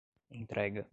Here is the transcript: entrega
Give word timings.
entrega 0.31 0.87